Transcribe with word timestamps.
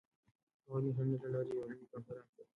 هغوی 0.63 0.81
د 0.83 0.87
انټرنیټ 0.87 1.21
له 1.23 1.29
لارې 1.33 1.49
یو 1.53 1.61
علمي 1.63 1.85
کنفرانس 1.91 2.29
جوړ 2.35 2.43
کړ. 2.43 2.47